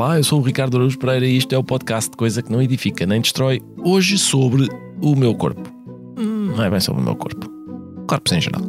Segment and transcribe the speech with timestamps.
[0.00, 2.62] Olá, eu sou o Ricardo Araújo Pereira e isto é o podcast Coisa que não
[2.62, 3.60] edifica nem destrói.
[3.84, 4.66] Hoje sobre
[4.98, 5.68] o meu corpo.
[6.18, 7.46] Hum, não é bem sobre o meu corpo.
[8.08, 8.62] Corpos em geral.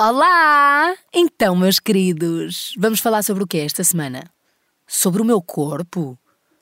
[0.00, 0.96] Olá!
[1.12, 4.30] Então, meus queridos, vamos falar sobre o que é esta semana?
[4.86, 6.18] Sobre o meu corpo?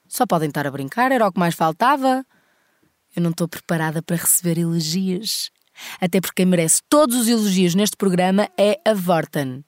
[0.09, 2.27] Só podem estar a brincar, era o que mais faltava.
[3.15, 5.53] Eu não estou preparada para receber elogios.
[6.01, 9.65] Até porque quem merece todos os elogios neste programa é a Vorten.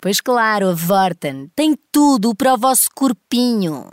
[0.00, 3.90] Pois claro, a Vorten tem tudo para o vosso corpinho.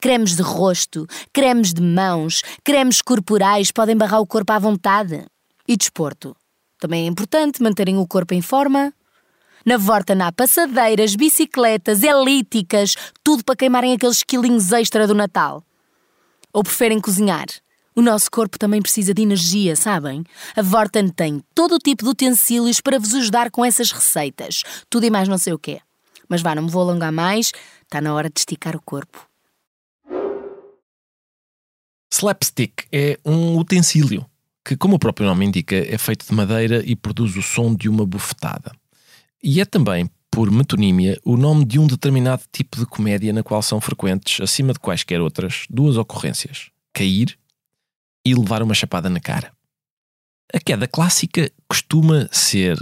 [0.00, 5.24] Cremes de rosto, cremes de mãos, cremes corporais podem barrar o corpo à vontade.
[5.66, 6.36] E desporto?
[6.78, 8.92] Também é importante manterem o corpo em forma.
[9.64, 12.94] Na Vorten há passadeiras, bicicletas, elípticas,
[13.24, 15.64] tudo para queimarem aqueles quilinhos extra do Natal.
[16.52, 17.46] Ou preferem cozinhar?
[17.98, 20.22] O nosso corpo também precisa de energia, sabem?
[20.54, 24.62] A Vorten tem todo o tipo de utensílios para vos ajudar com essas receitas.
[24.90, 25.80] Tudo e mais não sei o quê.
[26.28, 27.52] Mas vá, não me vou alongar mais,
[27.84, 29.26] está na hora de esticar o corpo.
[32.12, 34.26] Slapstick é um utensílio
[34.62, 37.88] que, como o próprio nome indica, é feito de madeira e produz o som de
[37.88, 38.72] uma bufetada.
[39.42, 43.62] E é também, por metonímia, o nome de um determinado tipo de comédia na qual
[43.62, 47.38] são frequentes, acima de quaisquer outras, duas ocorrências: cair
[48.26, 49.52] e levar uma chapada na cara.
[50.52, 52.76] A queda clássica costuma ser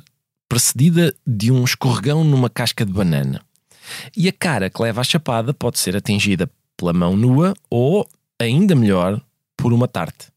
[0.49, 3.43] precedida de um escorregão numa casca de banana.
[4.17, 8.09] E a cara que leva a chapada pode ser atingida pela mão nua ou,
[8.41, 9.21] ainda melhor,
[9.55, 10.29] por uma tarte.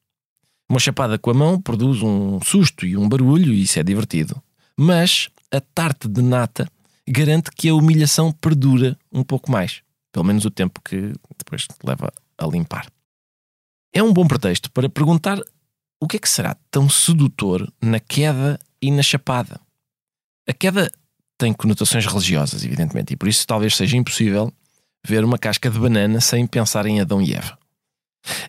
[0.70, 4.42] Uma chapada com a mão produz um susto e um barulho, e isso é divertido.
[4.76, 6.70] Mas a tarte de nata
[7.08, 9.82] garante que a humilhação perdura um pouco mais.
[10.12, 12.88] Pelo menos o tempo que depois leva a limpar
[13.98, 15.40] é um bom pretexto para perguntar
[16.00, 19.59] o que é que será tão sedutor na queda e na chapada.
[20.48, 20.92] A queda
[21.36, 24.54] tem conotações religiosas, evidentemente, e por isso talvez seja impossível
[25.04, 27.58] ver uma casca de banana sem pensar em Adão e Eva.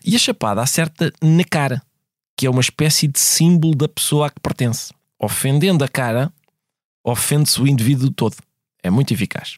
[0.05, 1.81] E a chapada acerta na cara,
[2.37, 4.93] que é uma espécie de símbolo da pessoa a que pertence.
[5.19, 6.31] Ofendendo a cara,
[7.03, 8.35] ofende-se o indivíduo todo.
[8.83, 9.57] É muito eficaz.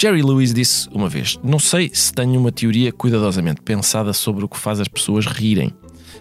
[0.00, 4.48] Jerry Lewis disse uma vez: Não sei se tenho uma teoria cuidadosamente pensada sobre o
[4.48, 5.72] que faz as pessoas rirem,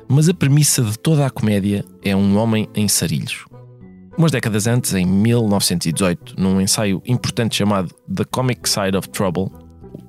[0.10, 3.46] mas a premissa de toda a comédia é um homem em sarilhos.
[4.18, 9.50] Umas décadas antes, em 1918, num ensaio importante chamado The Comic Side of Trouble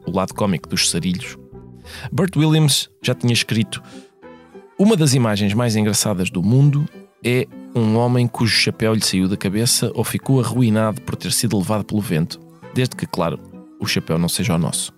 [0.07, 1.37] o lado cómico dos sarilhos,
[2.11, 3.81] Burt Williams já tinha escrito:
[4.77, 6.85] Uma das imagens mais engraçadas do mundo
[7.25, 7.47] é
[7.77, 11.85] um homem cujo chapéu lhe saiu da cabeça ou ficou arruinado por ter sido levado
[11.85, 12.41] pelo vento,
[12.75, 13.52] desde que, claro,
[13.85, 14.93] o chapéu não seja o nosso.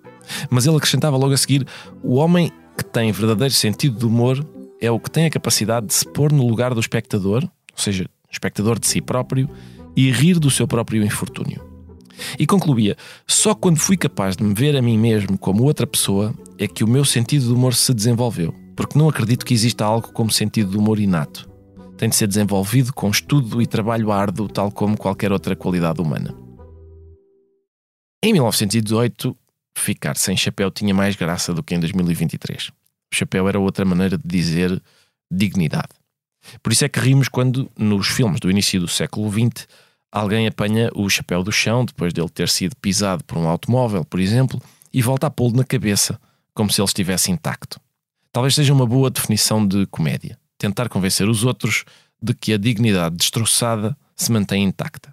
[0.51, 1.67] Mas ele acrescentava logo a seguir:
[2.03, 4.45] o homem que tem verdadeiro sentido de humor
[4.81, 8.07] é o que tem a capacidade de se pôr no lugar do espectador, ou seja,
[8.31, 9.49] espectador de si próprio,
[9.97, 11.63] e rir do seu próprio infortúnio.
[12.39, 12.97] E concluía:
[13.27, 16.85] só quando fui capaz de me ver a mim mesmo como outra pessoa é que
[16.85, 20.71] o meu sentido de humor se desenvolveu, porque não acredito que exista algo como sentido
[20.71, 21.49] de humor inato.
[21.97, 26.44] Tem de ser desenvolvido com estudo e trabalho árduo, tal como qualquer outra qualidade humana.
[28.25, 29.37] Em 1918,
[29.77, 32.69] ficar sem chapéu tinha mais graça do que em 2023.
[32.69, 32.73] O
[33.15, 34.83] chapéu era outra maneira de dizer
[35.31, 35.91] dignidade.
[36.63, 39.69] Por isso é que rimos quando, nos filmes do início do século XX,
[40.11, 44.19] alguém apanha o chapéu do chão depois dele ter sido pisado por um automóvel, por
[44.19, 44.59] exemplo,
[44.91, 46.19] e volta a pô-lo na cabeça,
[46.55, 47.79] como se ele estivesse intacto.
[48.33, 50.39] Talvez seja uma boa definição de comédia.
[50.57, 51.85] Tentar convencer os outros
[52.23, 55.13] de que a dignidade destroçada se mantém intacta.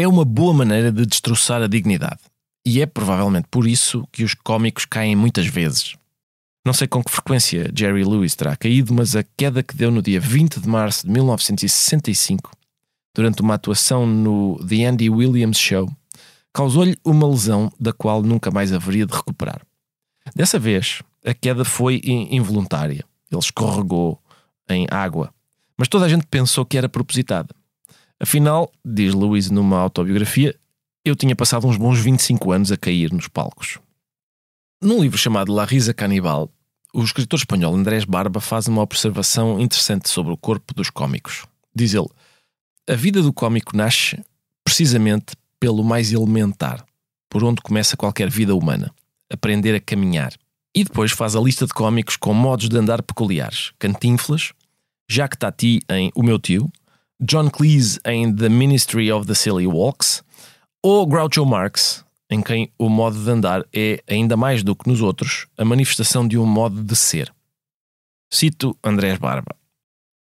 [0.00, 2.20] É uma boa maneira de destroçar a dignidade.
[2.64, 5.94] E é provavelmente por isso que os cómicos caem muitas vezes.
[6.64, 10.02] Não sei com que frequência Jerry Lewis terá caído, mas a queda que deu no
[10.02, 12.50] dia 20 de março de 1965,
[13.14, 15.90] durante uma atuação no The Andy Williams Show,
[16.52, 19.62] causou-lhe uma lesão da qual nunca mais haveria de recuperar.
[20.34, 23.04] Dessa vez, a queda foi involuntária.
[23.30, 24.20] Ele escorregou
[24.68, 25.32] em água,
[25.78, 27.54] mas toda a gente pensou que era propositada.
[28.20, 30.54] Afinal, diz Lewis numa autobiografia,
[31.02, 33.78] eu tinha passado uns bons 25 anos a cair nos palcos.
[34.82, 36.50] Num livro chamado La Risa Canibal,
[36.92, 41.46] o escritor espanhol Andrés Barba faz uma observação interessante sobre o corpo dos cómicos.
[41.74, 42.08] Diz ele:
[42.86, 44.22] A vida do cómico nasce
[44.62, 46.84] precisamente pelo mais elementar,
[47.28, 48.92] por onde começa qualquer vida humana,
[49.32, 50.34] aprender a caminhar.
[50.74, 53.72] E depois faz a lista de cómicos com modos de andar peculiares.
[53.78, 54.52] Cantinflas,
[55.08, 56.70] Jacques Tati em O Meu Tio,
[57.22, 60.22] John Cleese em The Ministry of the Silly Walks,
[60.82, 65.02] ou Groucho Marx, em quem o modo de andar é, ainda mais do que nos
[65.02, 67.30] outros, a manifestação de um modo de ser.
[68.32, 69.54] Cito Andrés Barba.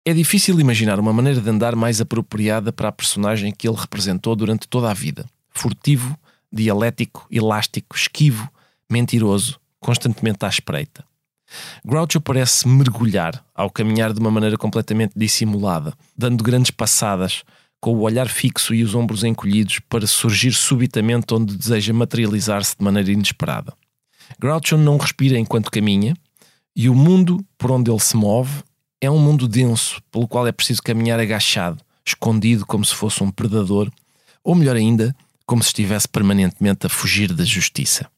[0.04, 4.36] É difícil imaginar uma maneira de andar mais apropriada para a personagem que ele representou
[4.36, 5.26] durante toda a vida.
[5.52, 6.18] Furtivo,
[6.52, 8.50] dialético, elástico, esquivo,
[8.90, 11.06] mentiroso, constantemente à espreita.
[11.84, 17.44] Groucho parece mergulhar ao caminhar de uma maneira completamente dissimulada, dando grandes passadas,
[17.80, 22.84] com o olhar fixo e os ombros encolhidos para surgir subitamente onde deseja materializar-se de
[22.84, 23.74] maneira inesperada.
[24.40, 26.14] Groucho não respira enquanto caminha,
[26.76, 28.64] e o mundo por onde ele se move
[29.02, 33.32] é um mundo denso, pelo qual é preciso caminhar agachado, escondido como se fosse um
[33.32, 33.90] predador,
[34.44, 38.10] ou melhor ainda, como se estivesse permanentemente a fugir da justiça.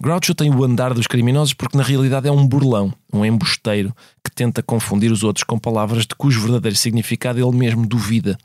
[0.00, 4.30] Groucho tem o andar dos criminosos porque na realidade é um burlão, um embusteiro que
[4.30, 8.38] tenta confundir os outros com palavras de cujo verdadeiro significado ele mesmo duvida.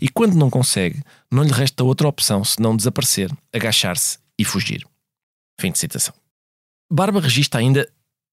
[0.00, 4.86] E quando não consegue, não lhe resta outra opção senão desaparecer, agachar-se e fugir.
[5.60, 6.14] Fim de citação.
[6.92, 7.88] Barba registra ainda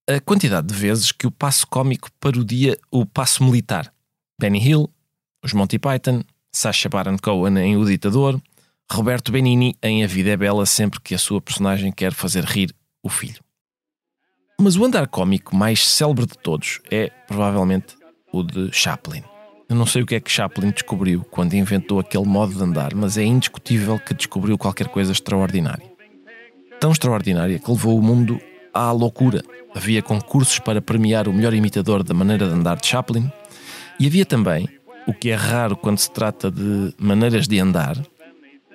[0.08, 3.92] a quantidade de vezes que o passo cómico parodia o passo militar.
[4.40, 4.90] Benny Hill,
[5.42, 6.22] os Monty Python,
[6.52, 8.40] Sacha Baron Cohen em O Ditador,
[8.90, 12.74] Roberto Benini em A Vida é Bela sempre que a sua personagem quer fazer rir
[13.02, 13.42] o filho.
[14.60, 17.96] Mas o andar cómico mais célebre de todos é, provavelmente,
[18.32, 19.22] o de Chaplin.
[19.68, 22.94] Eu não sei o que é que Chaplin descobriu quando inventou aquele modo de andar,
[22.94, 25.90] mas é indiscutível que descobriu qualquer coisa extraordinária.
[26.78, 28.40] Tão extraordinária que levou o mundo
[28.72, 29.42] à loucura.
[29.74, 33.30] Havia concursos para premiar o melhor imitador da maneira de andar de Chaplin
[33.98, 34.68] e havia também,
[35.06, 37.96] o que é raro quando se trata de maneiras de andar,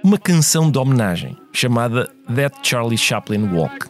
[0.07, 3.89] uma canção de homenagem chamada That Charlie Chaplin Walk.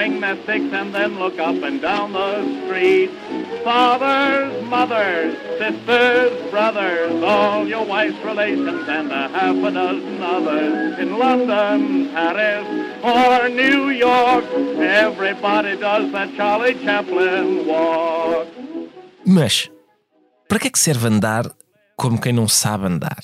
[0.00, 3.10] Swing and then look up and down the street.
[3.64, 11.18] Fathers, mothers, sisters, brothers, all your wife's relations and a half a dozen others in
[11.18, 12.66] London, Paris,
[13.04, 14.44] or New York.
[14.78, 18.48] Everybody does Charlie Chaplin walk.
[19.26, 19.70] Mas,
[20.48, 21.50] para que é que serve andar
[21.96, 23.22] como quem não sabe andar?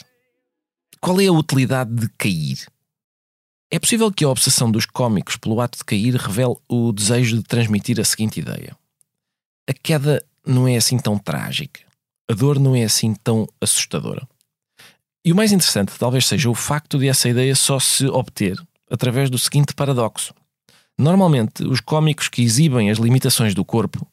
[1.00, 2.67] Qual é a utilidade de cair?
[3.71, 7.43] É possível que a obsessão dos cómicos pelo ato de cair revele o desejo de
[7.43, 8.77] transmitir a seguinte ideia
[9.68, 11.80] a queda não é assim tão trágica.
[12.30, 14.26] A dor não é assim tão assustadora.
[15.24, 18.56] E o mais interessante talvez seja o facto de essa ideia só se obter
[18.90, 20.32] através do seguinte paradoxo.
[20.98, 24.06] Normalmente, os cómicos que exibem as limitações do corpo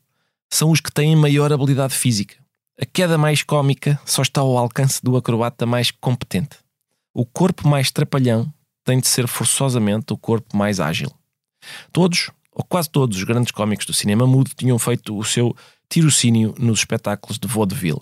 [0.52, 2.36] são os que têm maior habilidade física.
[2.80, 6.58] A queda mais cómica só está ao alcance do acrobata mais competente.
[7.14, 8.52] O corpo mais trapalhão
[8.84, 11.12] tem de ser forçosamente o corpo mais ágil.
[11.92, 15.56] Todos, ou quase todos os grandes cómicos do cinema mudo tinham feito o seu
[15.90, 18.02] tirocínio nos espetáculos de vaudeville.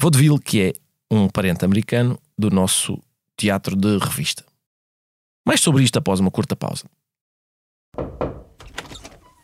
[0.00, 0.72] Vaudeville, que é
[1.10, 3.02] um parente americano do nosso
[3.36, 4.44] teatro de revista.
[5.46, 6.84] Mais sobre isto após uma curta pausa.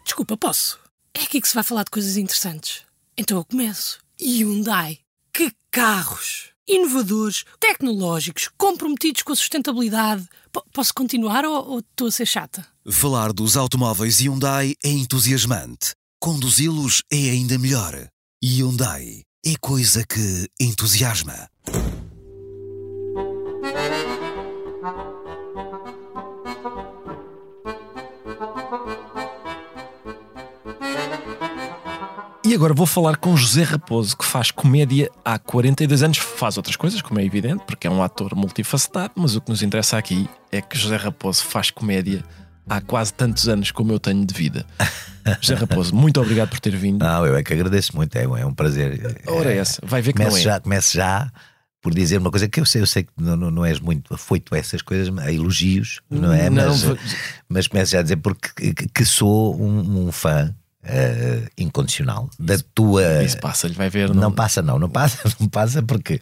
[0.05, 0.79] Desculpa, posso?
[1.15, 2.85] É aqui que se vai falar de coisas interessantes.
[3.17, 4.01] Então eu começo.
[4.21, 4.99] Hyundai.
[5.33, 6.52] Que carros!
[6.69, 10.29] Inovadores, tecnológicos, comprometidos com a sustentabilidade.
[10.53, 12.67] P posso continuar ou estou a ser chata?
[12.89, 15.93] Falar dos automóveis Hyundai é entusiasmante.
[16.21, 18.07] Conduzi-los é ainda melhor.
[18.43, 21.49] Hyundai é coisa que entusiasma.
[32.53, 36.77] E agora vou falar com José Raposo, que faz comédia há 42 anos, faz outras
[36.77, 40.29] coisas, como é evidente, porque é um ator multifacetado, mas o que nos interessa aqui
[40.51, 42.23] é que José Raposo faz comédia
[42.69, 44.67] há quase tantos anos como eu tenho de vida.
[45.41, 47.03] José Raposo, muito obrigado por ter vindo.
[47.03, 49.23] Não, eu é que agradeço muito, é, é um prazer.
[49.29, 50.43] Ora, é essa, vai ver que comece não é.
[50.43, 51.33] Já, comece já
[51.81, 54.13] por dizer uma coisa que eu sei, eu sei que não, não, não és muito
[54.13, 56.51] afoito a essas coisas, a elogios, não é?
[56.51, 56.99] Não, mas, vou-
[57.49, 63.23] mas começo já a dizer porque que, sou um, um fã eh, incondicional da tua.
[63.23, 64.13] Isso passa-lhe, vai ver.
[64.15, 66.19] Não passa, não, não passa, não passa porque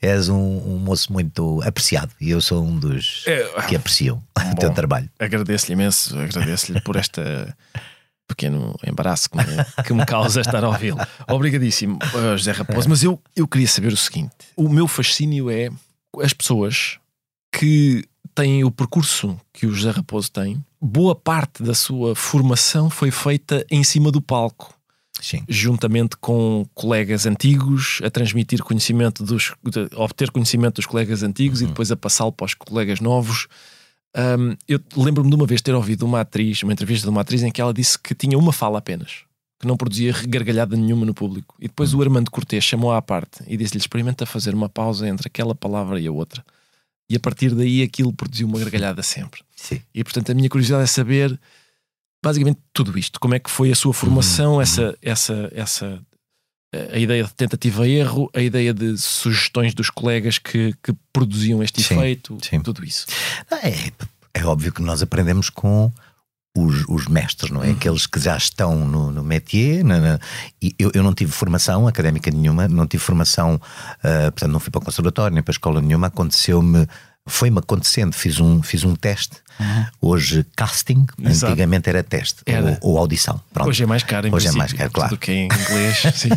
[0.00, 4.56] és um, um moço muito apreciado e eu sou um dos É, que apreciam o
[4.56, 4.74] teu bom.
[4.74, 5.10] trabalho.
[5.18, 7.20] Agradeço-lhe imenso, agradeço-lhe por este
[8.28, 10.98] pequeno embaraço que me, que me causa estar a ouvi-lo.
[11.28, 12.88] Obrigadíssimo, uh, José Raposo.
[12.88, 15.70] Mas eu, eu queria saber o seguinte: o meu fascínio é
[16.22, 16.98] as pessoas
[17.52, 18.04] que
[18.34, 20.64] têm o percurso que o José Raposo tem.
[20.86, 24.74] Boa parte da sua formação foi feita em cima do palco.
[25.20, 25.42] Sim.
[25.48, 31.66] juntamente com colegas antigos, a transmitir conhecimento dos, de, obter conhecimento dos colegas antigos Uhum.
[31.66, 33.46] e depois a passá-lo para os colegas novos.
[34.14, 37.42] Um, eu lembro-me de uma vez ter ouvido uma atriz, uma entrevista de uma atriz
[37.42, 39.22] em que ela disse que tinha uma fala apenas,
[39.58, 41.54] que não produzia gargalhada nenhuma no público.
[41.58, 45.28] E depois o Armando Cortês chamou-a à parte e disse-lhe: experimenta fazer uma pausa entre
[45.28, 46.44] aquela palavra e a outra.
[47.08, 49.42] E a partir daí aquilo produziu uma gargalhada sempre.
[49.54, 49.80] Sim.
[49.94, 51.38] E portanto a minha curiosidade é saber
[52.22, 53.20] basicamente tudo isto.
[53.20, 56.02] Como é que foi a sua formação, Uhum, essa, essa, essa
[56.74, 61.62] eh, a ideia de tentativa erro, a ideia de sugestões dos colegas que, que produziam
[61.62, 62.60] este Sim, efeito, sim.
[62.60, 63.06] tudo isso.
[63.62, 63.92] É,
[64.40, 65.92] é óbvio que nós aprendemos com
[66.56, 67.70] os, os mestres, não é?
[67.70, 69.84] Aqueles que já estão no, no métier.
[69.84, 70.18] na- na-
[70.62, 73.60] e eu, eu não tive formação académica nenhuma, não tive formação,
[74.02, 76.06] ah, portanto, não fui para o conservatório nem para a escola nenhuma.
[76.06, 76.86] Aconteceu-me,
[77.26, 79.42] foi-me acontecendo, fiz um, fiz um teste.
[80.00, 81.52] Hoje, casting, Exato.
[81.52, 82.76] antigamente era teste Era.
[82.82, 83.40] Ou, ou audição.
[83.52, 83.68] Pronto.
[83.68, 85.10] Hoje é mais caro, em Hoje é mais caro, claro.
[85.10, 86.02] Do que em inglês.
[86.14, 86.28] sim.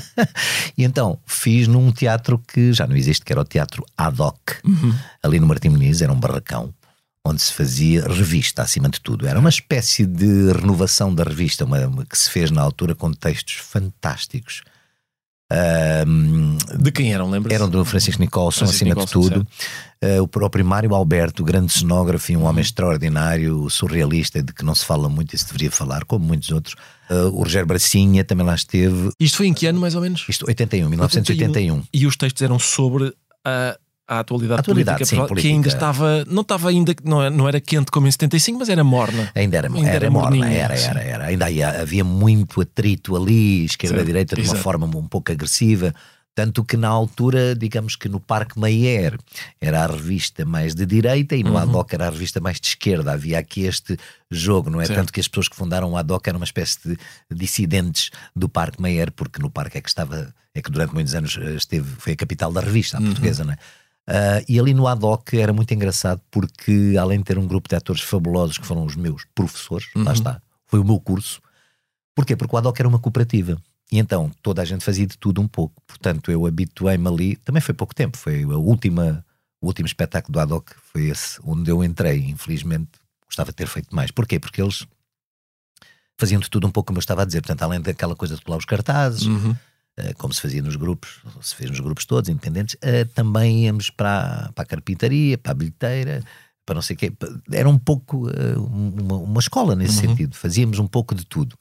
[0.77, 4.37] E então fiz num teatro que já não existe, que era o Teatro Ad hoc,
[4.63, 4.93] Uhum.
[5.23, 6.71] ali no Martim Muniz, era um barracão,
[7.27, 9.27] onde se fazia revista acima de tudo.
[9.27, 13.55] Era uma espécie de renovação da revista, uma, que se fez na altura com textos
[13.55, 14.61] fantásticos.
[15.49, 17.55] Ahm, De quem eram, lembra-se?
[17.55, 19.47] eram do Francisco Nicolson, Francisco acima Nicolson, de tudo.
[20.03, 24.75] Uh, o próprio Mário Alberto, grande cenógrafo e um homem extraordinário, surrealista, de que não
[24.75, 26.75] se fala muito e se deveria falar, como muitos outros.
[27.09, 29.09] Uh, o Rogério Bracinha também lá esteve.
[29.19, 30.25] Isto foi em que ano, mais ou menos?
[30.27, 31.83] Isto, 81, 1981.
[31.93, 33.13] E os textos eram sobre
[33.45, 33.77] a,
[34.07, 35.53] a atualidade, Atualidade, política, sim, que política.
[35.53, 38.83] ainda estava, não estava ainda, não era, não era quente como em 75, mas era
[38.83, 39.29] morna.
[39.35, 41.25] Ainda era, Ainda era, era morna, era, era, era.
[41.25, 44.61] Ainda havia, havia muito atrito ali, esquerda-direita, de uma exato.
[44.61, 45.93] forma um pouco agressiva.
[46.33, 49.17] Tanto que na altura, digamos que no Parque Mayer
[49.59, 51.57] era a revista mais de direita e no Uhum.
[51.57, 53.11] Ad hoc era a revista mais de esquerda.
[53.13, 53.97] Havia aqui este
[54.29, 54.85] jogo, não é?
[54.85, 56.97] Tanto que as pessoas que fundaram o Ad hoc eram uma espécie de
[57.33, 61.37] dissidentes do Parque Mayer, porque no Parque é que estava, é que durante muitos anos
[61.41, 63.07] eh, esteve, foi a capital da revista, a Uhum.
[63.07, 63.57] portuguesa, não é?
[64.07, 67.67] Ah, e ali no Ad hoc era muito engraçado porque, além de ter um grupo
[67.67, 71.41] de atores fabulosos que foram os meus professores, lá está, foi o meu curso.
[72.15, 72.35] Porquê?
[72.35, 73.57] Porque o Ad hoc era uma cooperativa.
[73.91, 75.81] E então toda a gente fazia de tudo um pouco.
[75.85, 77.35] Portanto, eu habituei-me ali.
[77.37, 79.25] Também foi pouco tempo, foi a última,
[79.61, 82.19] o último espetáculo do Ad hoc, foi esse onde eu entrei.
[82.29, 82.91] Infelizmente,
[83.25, 84.09] gostava de ter feito mais.
[84.11, 84.39] Porquê?
[84.39, 84.85] Porque eles
[86.19, 87.41] faziam de tudo um pouco como eu estava a dizer.
[87.41, 89.55] Portanto, além daquela coisa de colar os cartazes, Uhum.
[89.97, 93.89] Eh, como se fazia nos grupos, se fez nos grupos todos, independentes, eh, também íamos
[93.89, 96.23] para, para a carpintaria, para a bilheteira,
[96.65, 97.11] para não sei o quê.
[97.51, 100.09] Era um pouco eh, uma, uma escola nesse Uhum.
[100.09, 101.57] sentido, fazíamos um pouco de tudo.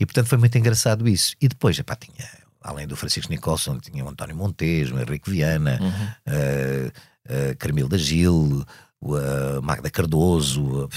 [0.00, 1.34] E portanto foi muito engraçado isso.
[1.40, 2.26] E depois, epá, tinha,
[2.62, 6.08] além do Francisco Nicolson, tinha o António Montes, o Henrique Viana, Uhum.
[6.26, 8.64] eh, Carmilda Gil,
[9.02, 10.88] eh, Magda Cardoso.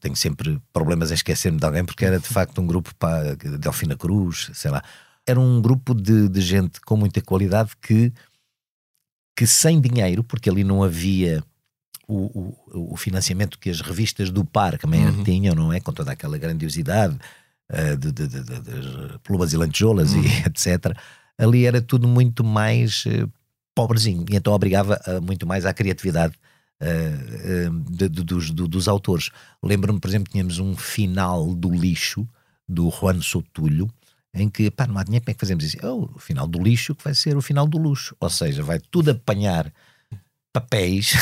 [0.00, 3.96] tenho sempre problemas em esquecer-me de alguém porque era de facto um grupo para Delfina
[3.96, 4.82] Cruz, sei lá.
[5.26, 8.12] Era um grupo de, de gente com muita qualidade que,
[9.36, 11.42] que sem dinheiro, porque ali não havia
[12.06, 15.24] o, o, o financiamento que as revistas do par também Uhum.
[15.24, 15.80] tinham, não é?
[15.80, 17.18] Com toda aquela grandiosidade
[17.70, 20.22] eh, de, de, de, de- das plumas e lantejoulas Uhum.
[20.24, 20.96] e etc.
[21.38, 23.26] Ali era tudo muito mais eh,
[23.74, 26.34] pobrezinho e então obrigava eh, muito mais à criatividade
[26.80, 27.12] eh,
[27.66, 29.30] eh, de- de- dos, do- dos autores.
[29.62, 32.28] Lembro-me, por exemplo, tínhamos um final do lixo
[32.68, 33.90] do Juan Sotulho
[34.34, 35.76] em que, pá, não há dinheiro, como é que fazemos isso?
[35.82, 38.16] Oh, o final do lixo que vai ser o final do luxo.
[38.18, 39.72] Ou seja, vai tudo apanhar
[40.52, 41.12] papéis,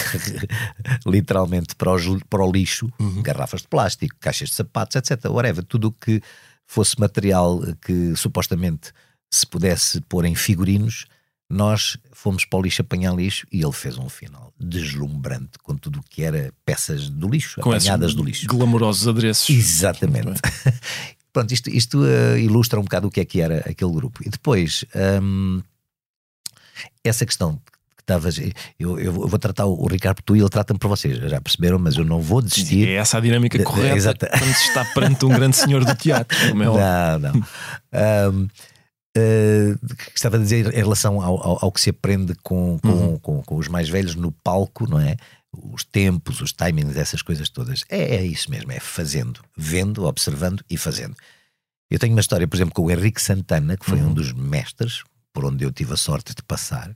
[1.06, 2.90] literalmente, para, os, para o lixo,
[3.22, 5.24] garrafas de plástico, caixas de sapatos, etc.
[5.26, 6.22] Whatever, tudo o que
[6.66, 8.92] fosse material que supostamente
[9.30, 11.06] se pudesse pôr em figurinos,
[11.48, 16.00] nós fomos para o lixo apanhar lixo e ele fez um final deslumbrante com tudo
[16.00, 18.46] o que era peças do lixo, Com apanhadas do lixo.
[18.46, 19.50] glamourosos adereços.
[19.50, 20.40] Exatamente.
[21.32, 24.20] Pronto, isto, isto eh, ilustra um bocado o que é que era aquele grupo.
[24.24, 24.84] E depois,
[25.22, 25.62] hum,
[27.04, 27.56] essa questão
[27.96, 28.38] que estavas.
[28.78, 31.78] Eu, eu vou tratar o Ricardo por tu e ele trata-me por vocês, já perceberam,
[31.78, 32.88] mas eu não vou desistir.
[32.88, 35.94] É essa a dinâmica De- correta exata- quando se está perante um grande senhor do
[35.94, 36.36] teatro.
[36.50, 36.82] Como é óbvio.
[36.84, 37.46] Não, não.
[37.92, 38.46] Ahm,
[39.16, 39.74] eh,
[40.14, 43.18] estava a dizer em relação ao, ao- ao que se aprende com, com, Uhum.
[43.18, 45.16] com, com os mais velhos no palco, não é?
[45.54, 47.84] Os tempos, os timings, essas coisas todas.
[47.88, 51.14] É, é isso mesmo, é fazendo, vendo, observando e fazendo.
[51.90, 54.08] Eu tenho uma história, por exemplo, com o Henrique Santana, que foi Uhum.
[54.10, 56.94] um dos mestres, por onde eu tive a sorte de passar,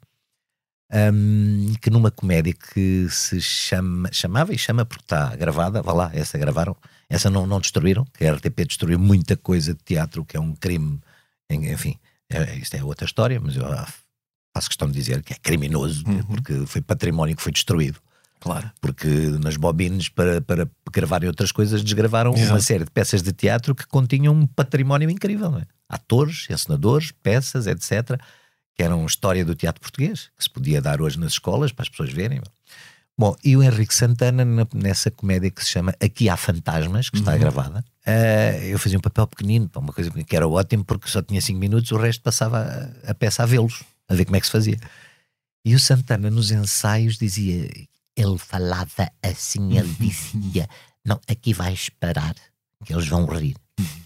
[0.90, 6.10] ahm, que numa comédia que se chama, chamava e chama porque está gravada, vá lá,
[6.14, 6.76] essa gravaram,
[7.08, 10.54] essa não, não destruíram, que a RTP destruiu muita coisa de teatro, que é um
[10.54, 11.00] crime,
[11.50, 11.98] enfim,
[12.30, 13.86] é, isto é outra história, mas eu ah,
[14.56, 16.22] faço questão de dizer que é criminoso, Uhum.
[16.24, 18.00] porque foi património que foi destruído.
[18.40, 18.70] Claro.
[18.80, 19.08] Porque
[19.42, 23.86] nas bobines, para, para gravarem outras coisas, desgravaram uma série de peças de teatro que
[23.86, 25.62] continham um património incrível, é?
[25.88, 28.20] atores, encenadores, peças, etc.,
[28.74, 31.88] que eram história do teatro português, que se podia dar hoje nas escolas para as
[31.88, 32.42] pessoas verem.
[33.18, 37.32] Bom, e o Henrique Santana, nessa comédia que se chama Aqui há Fantasmas, que está
[37.32, 37.38] uhum.
[37.38, 41.40] gravada, uh, eu fazia um papel pequenino, uma coisa que era ótimo porque só tinha
[41.40, 44.46] 5 minutos, o resto passava a, a peça a vê-los, a ver como é que
[44.46, 44.78] se fazia.
[45.64, 47.70] E o Santana nos ensaios dizia,
[48.16, 50.68] ele falava assim, ele dizia:
[51.04, 52.34] Não, aqui vais parar,
[52.84, 53.56] que eles vão rir.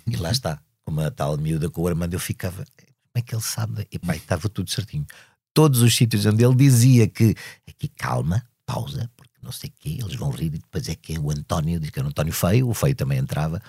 [0.06, 3.34] E lá está, como a tal miúda com o Armando, eu ficava, como é que
[3.34, 3.86] ele sabe?
[3.90, 5.06] E pá, estava tudo certinho.
[5.54, 7.34] Todos os sítios onde ele dizia que
[7.68, 11.18] aqui calma, pausa, porque não sei o quê, eles vão rir e depois é que
[11.18, 13.62] o António, diz que era o António Feio, o Feio também entrava.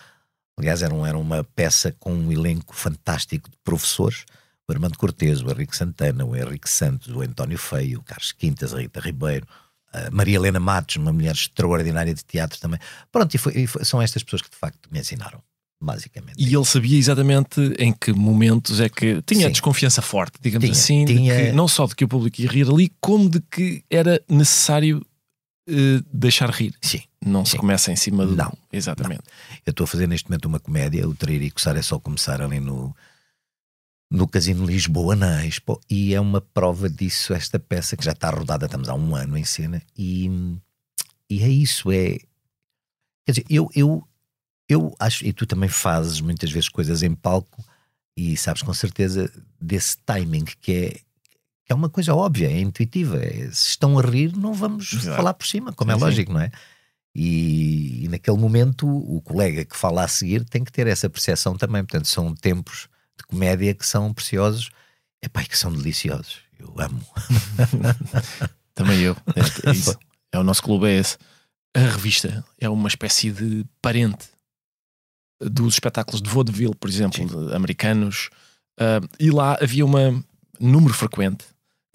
[0.58, 4.26] Aliás, era, um, era uma peça com um elenco fantástico de professores.
[4.68, 8.74] O Armando Cortes, o Henrique Santana, o Henrique Santos, o António Feio, o Carlos Quintas,
[8.74, 9.48] a Rita Ribeiro,
[10.12, 12.80] Maria Helena Matos, uma mulher extraordinária de teatro também.
[13.12, 15.42] Pronto, e, foi, e foi, são estas pessoas que de facto me ensinaram
[15.82, 16.36] basicamente.
[16.38, 19.52] E ele sabia exatamente em que momentos é que tinha Sim.
[19.52, 21.46] desconfiança forte, digamos tinha, assim, tinha...
[21.46, 25.04] Que, não só de que o público ia rir ali, como de que era necessário
[25.68, 26.76] uh, deixar rir.
[26.82, 27.02] Sim.
[27.26, 27.52] Não Sim.
[27.52, 28.36] se começa em cima do.
[28.36, 28.52] Não.
[28.72, 29.22] Exatamente.
[29.22, 29.58] Não.
[29.66, 32.42] Eu estou a fazer neste momento uma comédia, o Trair e Coçar é só começar
[32.42, 32.96] ali no.
[34.12, 38.30] No Casino Lisboa, na Expo, e é uma prova disso, esta peça que já está
[38.30, 40.30] rodada, estamos há um ano em cena, e,
[41.30, 42.20] e é isso, é.
[43.26, 44.06] Quer dizer, eu, eu
[44.72, 47.62] eu acho, e tu também fazes muitas vezes coisas em palco
[48.16, 50.90] e sabes com certeza desse timing que é,
[51.66, 53.18] que é uma coisa óbvia, é intuitiva.
[53.18, 55.18] É, se estão a rir, não vamos Exato.
[55.18, 56.38] falar por cima, como é sim, é lógico, sim.
[56.38, 56.52] não é?
[57.14, 61.58] E, e, naquele momento o colega que fala a seguir tem que ter essa percepção
[61.58, 61.84] também.
[61.84, 62.88] Portanto, são tempos
[63.18, 64.70] de comédia que são preciosos
[65.22, 66.40] é pai que são deliciosos.
[66.60, 67.06] Eu amo.
[68.74, 69.16] também eu.
[69.36, 69.98] É, é, isso.
[70.32, 71.18] é o nosso clube, é esse.
[71.76, 74.30] A revista é uma espécie de parente
[75.40, 78.30] dos espetáculos de vaudeville, por exemplo, americanos,
[78.80, 80.24] uh, e lá havia um
[80.60, 81.46] número frequente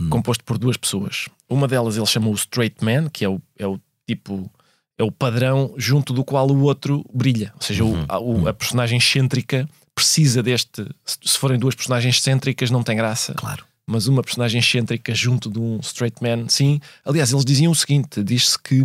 [0.01, 0.09] hum.
[0.09, 1.29] composto por duas pessoas.
[1.49, 4.51] Uma delas ele chamou o straight man, que é o, é o tipo,
[4.99, 7.53] é o padrão junto do qual o outro brilha.
[7.55, 8.03] Ou seja, uhum.
[8.03, 10.87] o, a, o, a, personagem excêntrica precisa deste.
[11.05, 13.35] Se forem duas personagens excêntricas, não tem graça.
[13.35, 13.65] Claro.
[13.87, 16.81] Mas uma personagem excêntrica junto de um straight man, sim.
[17.05, 18.85] Aliás, eles diziam o seguinte: diz-se que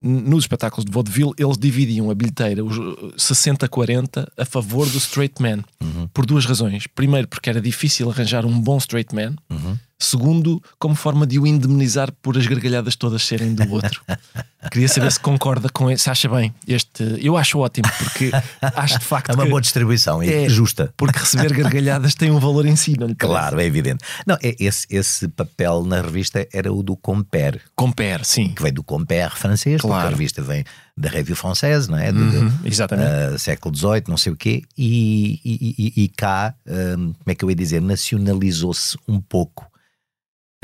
[0.00, 5.64] nos espetáculos de vaudeville, eles dividiam a bilheteira 60-40 a favor do straight man.
[5.82, 6.06] Uhum.
[6.08, 6.86] Por duas razões.
[6.86, 9.34] Primeiro, porque era difícil arranjar um bom straight man.
[9.50, 9.76] Uhum.
[9.98, 14.02] Segundo, como forma de o indemnizar por as gargalhadas todas serem do outro.
[14.70, 16.52] Queria saber se concorda com isso, se acha bem.
[16.66, 18.30] Este, eu acho ótimo, porque
[18.60, 19.30] acho de facto.
[19.30, 20.92] É uma boa distribuição é, justa.
[20.96, 24.04] Porque receber gargalhadas tem um valor em si, não lhe Claro, é evidente.
[24.26, 27.60] Não, é, esse, esse papel na revista era o do Compère.
[27.74, 28.48] Compère, sim.
[28.48, 29.94] Que vem do Compère francês, claro.
[29.94, 30.64] porque a revista vem
[30.96, 32.10] da Revue Française, não é?
[32.10, 33.34] Uhum, exatamente.
[33.34, 34.62] Uh, século XVIII, não sei o quê.
[34.76, 39.66] E, e, e, e cá, um, como é que eu ia dizer, nacionalizou-se um pouco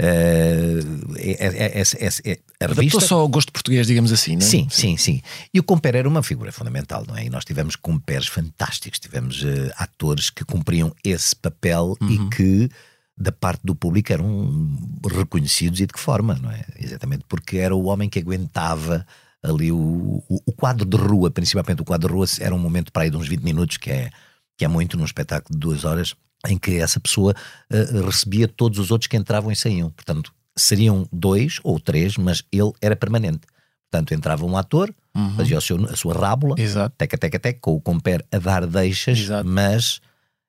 [0.03, 3.01] Uh, é, é, é, a revista...
[3.01, 4.49] só ao gosto português, digamos assim, não é?
[4.49, 5.23] Sim, sim, sim.
[5.55, 7.25] E o Comper era uma figura fundamental, não é?
[7.27, 12.11] E nós tivemos Compers fantásticos, tivemos uh, atores que cumpriam esse papel uhum.
[12.11, 12.69] e que,
[13.17, 14.77] da parte do público, eram
[15.09, 16.65] reconhecidos e de que forma, não é?
[16.81, 19.07] Exatamente porque era o homem que aguentava
[19.41, 22.91] ali o, o, o quadro de rua, principalmente o quadro de rua, era um momento
[22.91, 24.11] para aí de uns 20 minutos, que é,
[24.59, 26.15] que é muito num espetáculo de duas horas
[26.49, 27.35] em que essa pessoa
[27.71, 29.91] uh, recebia todos os outros que entravam e saíam.
[29.91, 33.47] Portanto, seriam dois ou três, mas ele era permanente.
[33.91, 35.37] Portanto, entrava um ator, uhum.
[35.37, 36.95] fazia seu, a sua rábula, Exato.
[36.97, 39.47] teca, teca, teca, com o compère a dar deixas, Exato.
[39.47, 40.01] mas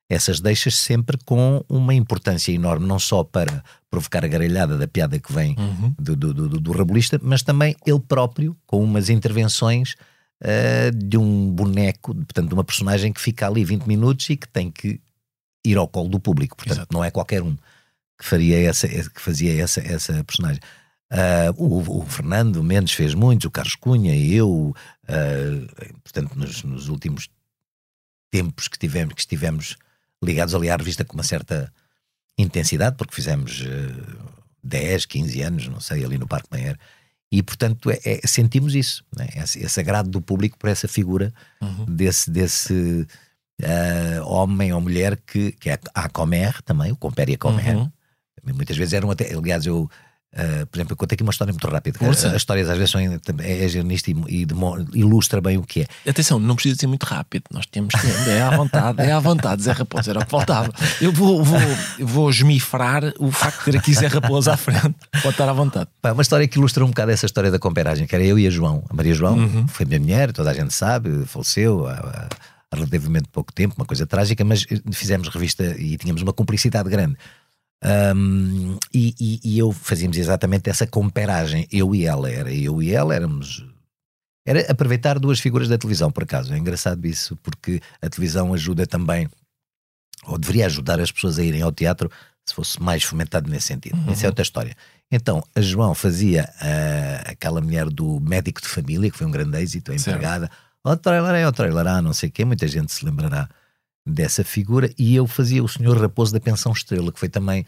[0.10, 5.20] essas deixas sempre com uma importância enorme, não só para provocar a garelhada da piada
[5.20, 5.94] que vem uhum.
[6.00, 9.96] do, do, do, do rabulista, mas também ele próprio, com umas intervenções
[10.42, 14.48] uh, de um boneco, portanto, de uma personagem que fica ali 20 minutos e que
[14.48, 15.02] tem que
[15.64, 16.56] ir ao colo do público.
[16.56, 16.94] Portanto, Exato.
[16.94, 17.56] não é qualquer um
[18.18, 20.62] que, faria essa, que fazia essa, essa personagem.
[21.12, 24.74] Uh, o, o, Fernando Mendes fez muitos, o Carlos Cunha e eu,
[25.04, 27.30] uh, portanto, nos, nos, últimos
[28.32, 29.78] tempos que tivemos, que estivemos
[30.24, 31.72] ligados ali à revista com uma certa
[32.36, 36.80] intensidade, porque fizemos uh, 10, 15 anos, não sei, ali no Parque Mayer,
[37.32, 39.28] e portanto é, é, sentimos isso, né?
[39.36, 41.86] esse, esse, agrado do público por essa figura uhum.
[41.86, 43.08] desse, desse
[43.64, 47.76] uh, homem ou mulher que, que é a comer também, o compere e a comer.
[47.76, 47.92] Uhum.
[48.56, 49.90] Muitas vezes eram até, aliás, eu.
[50.36, 52.10] Uh, por exemplo, eu conto aqui uma história muito rápida.
[52.10, 54.48] As, as histórias às vezes são é, é jornalista e, e
[54.96, 56.10] ilustra bem o que é.
[56.10, 57.44] Atenção, não precisa ser muito rápido.
[57.52, 58.30] Nós temos tempo.
[58.32, 59.62] É à vontade, é à vontade.
[59.62, 60.74] Zé Raposo era o que faltava.
[61.00, 61.60] Eu vou, vou,
[62.00, 64.96] vou esmifrar o facto de ter aqui Zé Raposo à frente.
[65.22, 65.88] Pode estar à vontade.
[66.02, 68.48] Pá, uma história que ilustra um bocado essa história da comperagem, que era eu e
[68.48, 68.84] a João.
[68.90, 69.68] A Maria João uhum.
[69.68, 72.28] foi minha mulher, toda a gente sabe, faleceu há,
[72.74, 77.18] relativamente pouco tempo, uma coisa trágica, mas fizemos revista e tínhamos uma cumplicidade grande.
[78.16, 82.94] Um, e, e, e, eu fazíamos exatamente essa comparagem, eu e ela, era eu e
[82.94, 83.66] ela, éramos.
[84.46, 86.54] Era aproveitar duas figuras da televisão, por acaso.
[86.54, 89.28] É engraçado isso, porque a televisão ajuda também,
[90.26, 92.10] ou deveria ajudar as pessoas a irem ao teatro
[92.46, 93.98] se fosse mais fomentado nesse sentido.
[93.98, 94.12] Uhum.
[94.12, 94.76] Essa é outra história.
[95.12, 99.62] Então, a João fazia uh, aquela mulher do médico de família, que foi um grande
[99.62, 100.50] êxito, a empregada.
[100.86, 103.50] Ó, trailer é o trailer, ah, não sei o quê, muita gente se lembrará
[104.06, 104.90] dessa figura.
[104.98, 107.66] E eu fazia o Senhor Raposo da Pensão Estrela, que foi também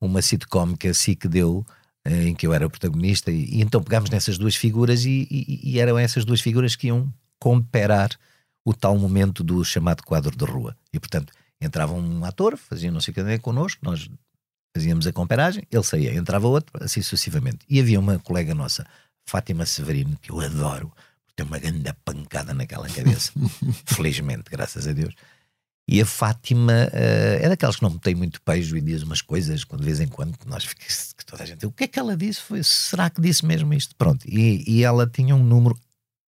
[0.00, 1.64] uma sitcom que a SIC deu,
[2.06, 3.30] uh, em que eu era o protagonista.
[3.30, 6.86] E, e então pegámos nessas duas figuras e, e, e, eram essas duas figuras que
[6.86, 8.10] iam comparar
[8.64, 10.74] o tal momento do chamado quadro de rua.
[10.92, 14.08] E, portanto, entrava um ator, fazia não sei o que connosco, nós
[14.76, 17.58] Fazíamos a comparagem, ele saía, entrava outro, assim sucessivamente.
[17.68, 18.84] E havia uma colega nossa,
[19.24, 20.92] Fátima Severino, que eu adoro,
[21.36, 23.32] tem uma grande pancada naquela cabeça.
[23.86, 25.14] Felizmente, graças a Deus.
[25.86, 29.60] E a Fátima uh, é daquelas que não tem muito pejo e diz umas coisas
[29.60, 32.40] de vez em quando nós que toda a gente o que é que ela disse?
[32.40, 33.94] Foi, será que disse mesmo isto?
[33.96, 34.26] Pronto.
[34.26, 35.78] E, e ela tinha um número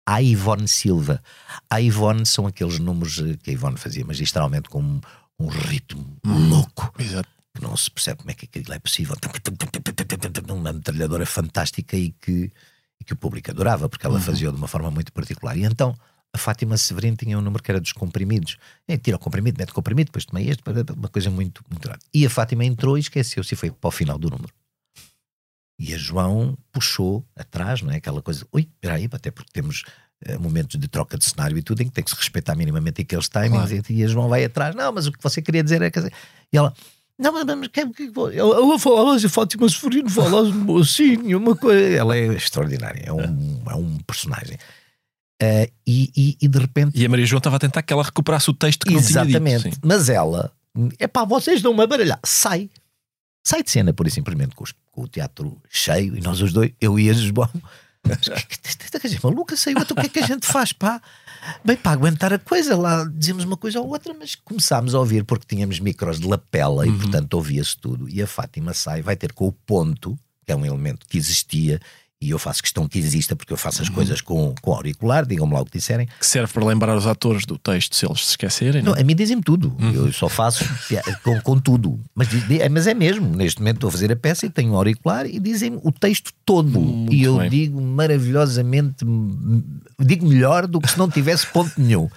[0.06, 1.22] a Ivone Silva.
[1.68, 5.00] A Ivone são aqueles números eh, que a Ivone fazia magistralmente com um,
[5.38, 6.92] um ritmo hum, louco.
[6.98, 9.14] Exato que não se percebe como é que aquilo é possível.
[10.48, 12.50] Uma metralhadora fantástica e que,
[13.02, 14.22] e que o público adorava, porque ela uhum.
[14.22, 15.56] fazia de uma forma muito particular.
[15.58, 15.94] E então
[16.32, 18.56] a Fátima Severino tinha um número que era dos comprimidos.
[18.88, 20.62] É, tira o comprimido, mete o comprimido, depois tomei este,
[20.96, 22.00] uma coisa muito, muito grande.
[22.14, 24.52] E a Fátima entrou e esqueceu-se e foi para o final do número.
[25.78, 27.96] E a João puxou atrás, não é?
[27.96, 29.82] Aquela coisa, ui, espera aí, até porque temos
[30.26, 33.02] uh, momentos de troca de cenário e tudo em que tem que se respeitar minimamente
[33.02, 33.70] aqueles timings.
[33.70, 33.84] Claro.
[33.88, 35.98] E, e a João vai atrás, não, mas o que você queria dizer é que.
[35.98, 36.72] E ela,
[37.18, 40.42] não, mas, mas que, que, ela fala, a Fátima Severino fala
[40.80, 41.96] assim, uma coisa.
[41.96, 44.56] Ela é extraordinária, é um, é um personagem.
[45.42, 46.98] Uh, e, e, e, de repente.
[46.98, 49.40] E a Maria João estava a tentar que ela recuperasse o texto que Exatamente.
[49.40, 49.80] não tinha dito.
[49.84, 50.52] Mas ela,
[50.98, 52.20] é pá, vocês dão uma baralhar.
[52.24, 52.70] Sai.
[53.44, 56.52] Sai de cena, por e simplesmente, com, os, com, o teatro cheio e nós os
[56.52, 57.12] dois, eu e a
[58.08, 61.00] Esta gente maluca saiu, então o que é que a gente faz, pá?
[61.64, 65.24] Bem, para aguentar a coisa, lá dizíamos uma coisa ou outra, mas começámos a ouvir
[65.24, 66.94] porque tínhamos micros de lapela uhum.
[66.94, 68.08] e, portanto, ouvia-se tudo.
[68.08, 71.80] E a Fátima sai, vai ter com o ponto, que é um elemento que existia
[72.22, 73.94] e eu faço questão que exista porque eu faço as uhum.
[73.94, 76.06] coisas com, com auricular, digam-me lá o que disserem.
[76.06, 78.80] Que serve para lembrar os atores do texto se eles se esquecerem.
[78.80, 79.92] Não, não a mim dizem-me tudo, uhum.
[79.92, 80.64] eu só faço
[81.24, 81.98] com, com tudo.
[82.14, 82.28] Mas,
[82.70, 85.40] mas é mesmo, neste momento estou a fazer a peça e tenho um auricular e
[85.40, 86.80] dizem-me o texto todo.
[86.80, 87.50] Muito e eu bem.
[87.50, 89.04] digo maravilhosamente,
[89.98, 92.08] digo melhor do que se não tivesse ponto nenhum.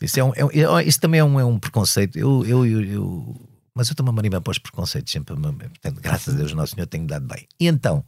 [0.00, 2.18] Isso, é um, é, isso também é um, é um preconceito.
[2.18, 3.36] Eu, eu, eu, eu
[3.74, 5.34] mas eu estou-me a manimar para os preconceitos sempre.
[5.34, 7.46] Portanto, graças a Deus, Nosso Senhor tem-me dado bem.
[7.58, 8.02] E então.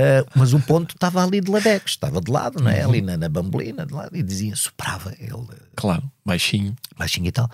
[0.00, 2.84] Uh, mas o ponto estava ali de ladex, estava de lado, não é?
[2.84, 2.90] Uhum.
[2.90, 5.34] ali na, na bambolina, de lado, e dizia, soprava ele.
[5.74, 6.76] Claro, baixinho.
[6.96, 7.50] Baixinho e tal.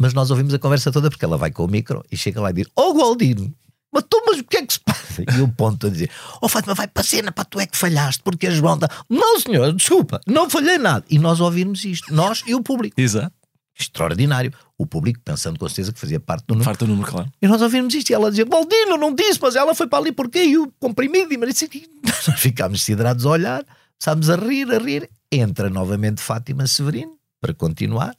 [0.00, 2.50] Mas nós ouvimos a conversa toda porque ela vai com o micro e chega lá
[2.50, 3.52] e diz: Oh Gualdino,
[3.92, 5.24] mas tu, mas o que é que se passa?
[5.36, 6.08] E o ponto a dizer:
[6.40, 8.78] Oh Fátima, vai para a cena, para tu é que falhaste, porque a João.
[8.78, 8.88] Tá...
[9.10, 11.04] Não, senhor, desculpa, não falhei nada.
[11.10, 13.00] E nós ouvimos isto, nós e o público.
[13.00, 13.34] Exato
[13.78, 14.52] extraordinário.
[14.82, 16.64] O público pensando com certeza que fazia parte do número.
[16.64, 17.32] Parte do número, claro.
[17.40, 20.10] E nós ouvimos isto e ela dizia: Baldino, não disse, mas ela foi para ali
[20.10, 21.32] porque e o comprimido.
[21.32, 21.54] E mas
[22.26, 23.64] nós ficámos siderados a olhar,
[23.98, 25.08] estávamos a rir, a rir.
[25.30, 28.16] Entra novamente Fátima Severino para continuar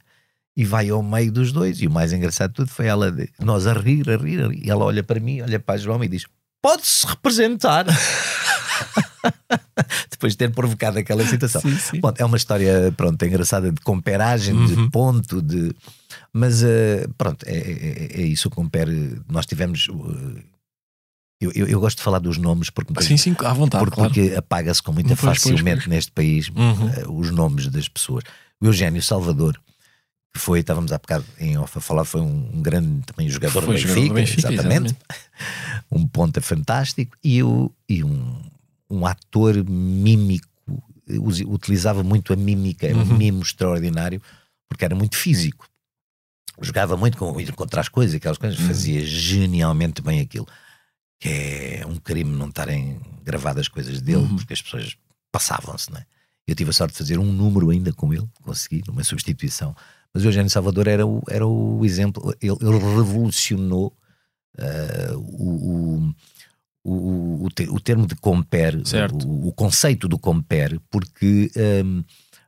[0.55, 1.81] e vai ao meio dos dois.
[1.81, 4.47] E o mais engraçado de tudo foi ela, de, nós a rir, a rir, a
[4.47, 4.65] rir.
[4.65, 6.25] E ela olha para mim, olha para João e diz:
[6.61, 7.85] Pode-se representar.
[10.09, 11.61] Depois de ter provocado aquela situação.
[11.61, 11.99] Sim, sim.
[11.99, 14.65] Bom, é uma história, pronto, engraçada de comperagem, uhum.
[14.65, 15.75] de ponto, de.
[16.33, 19.21] Mas uh, pronto, é, é, é, isso o compere.
[19.29, 19.87] Nós tivemos.
[19.87, 20.41] Uh,
[21.39, 24.13] eu, eu, eu, gosto de falar dos nomes porque, sim, sim, à vontade, porque, claro.
[24.13, 26.87] porque apaga-se com muita facilmente neste país uhum.
[26.87, 28.23] uh, os nomes das pessoas.
[28.59, 29.59] O Eugênio Salvador,
[30.33, 33.61] que foi, estávamos há bocado em off a falar, foi um, um grande também jogador,
[33.61, 34.85] do Benfica, jogador do Benfica exatamente.
[34.85, 34.97] exatamente.
[35.91, 38.41] um ponta fantástico e, o, e um,
[38.89, 40.47] um ator mímico,
[41.45, 43.17] utilizava muito a mímica, era um uhum.
[43.17, 44.21] mimo extraordinário,
[44.67, 45.67] porque era muito físico.
[46.73, 48.65] Jogava muito com, contra as coisas, aquelas coisas, uhum.
[48.65, 50.47] fazia genialmente bem aquilo.
[51.19, 54.37] Que é um crime não estarem gravadas as coisas dele, uhum.
[54.37, 54.97] porque as pessoas
[55.31, 56.05] passavam-se, não é?
[56.47, 59.75] Eu tive a sorte de fazer um número ainda com ele, consegui, numa substituição.
[60.11, 63.95] Mas o Eugênio Salvador era o, era o exemplo, ele, ele revolucionou
[64.57, 66.15] uh, o, o
[66.83, 68.83] o, o, o termo de compare,
[69.23, 71.49] o, o, conceito do compare, porque
[71.85, 72.03] um,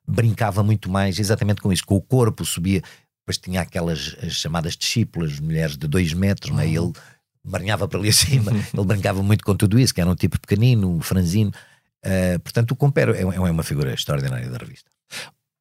[0.05, 2.81] brincava muito mais exatamente com isso, com o corpo, subia,
[3.25, 6.57] depois tinha aquelas chamadas discípulas, mulheres de dois metros, uhum.
[6.57, 6.69] né?
[6.69, 6.93] ele
[7.43, 11.01] marinhava para ali acima, ele brincava muito com tudo isso, que era um tipo pequenino,
[11.01, 11.51] franzino.
[12.05, 14.91] Uh, portanto, o Compere é, é uma figura extraordinária da revista.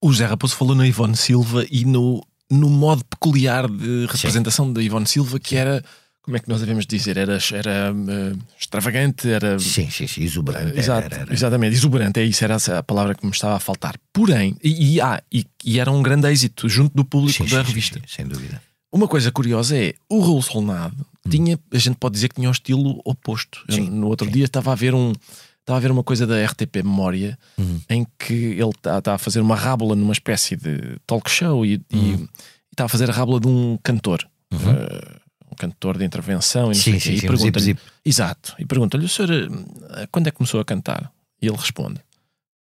[0.02, 4.82] O Zé Raposo falou na Ivone Silva e no, no modo peculiar de representação da
[4.82, 5.82] Ivone Silva, que era,
[6.24, 7.16] como é que nós devemos dizer?
[7.18, 9.58] Era, era uh, extravagante, era.
[9.58, 10.78] Sim, sim, sim, exuberante.
[10.78, 11.32] Exato, era, era.
[11.32, 13.94] Exatamente, exuberante, é isso, era a palavra que me estava a faltar.
[14.12, 17.62] Porém, e, e, ah, e, e era um grande êxito junto do público Sim, da
[17.62, 17.98] sim, revista.
[18.00, 18.60] sim, sem dúvida.
[18.90, 22.52] Uma coisa curiosa é, o Raul Solnado tinha, a gente pode dizer que tinha um
[22.52, 23.62] estilo oposto.
[23.68, 25.12] Eu, no outro dia estava a ver um
[25.60, 27.80] estava a ver uma coisa da RTP Memória Uhum.
[27.90, 32.28] em que ele está a fazer uma rábula numa espécie de talk show e Uhum.
[32.70, 34.26] está a fazer a rábula de um cantor.
[34.52, 35.13] eh,
[35.54, 39.30] um cantor de intervenção e Sim, sim, e um pergunta-lhe, exato, e pergunta-lhe, o senhor
[39.30, 41.10] eh, quando é que começou a cantar?
[41.40, 42.00] E ele responde,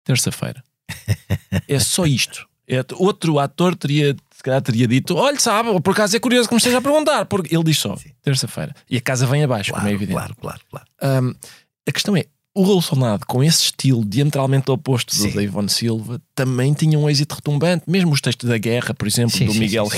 [0.04, 0.62] terça-feira.
[1.68, 2.46] é só isto.
[2.68, 6.54] É, outro ator teria, se calhar teria dito, olha, sabe, por acaso é curioso que
[6.54, 8.74] me esteja a perguntar, porque ele diz só, terça-feira.
[8.88, 10.12] E a casa vem abaixo, como é Claro, evidente.
[10.16, 10.86] claro, claro, claro.
[11.26, 11.34] Hum,
[11.88, 16.20] a questão é, o Raul Solnado, com esse estilo diametralmente oposto do da Ivone Silva,
[16.34, 17.84] também tinha um êxito retumbante.
[17.88, 19.88] Mesmo os textos da guerra, por exemplo, Sim, do sim, Miguel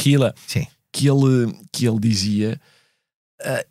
[0.46, 0.66] Sim.
[0.92, 2.61] que ele, que ele dizia.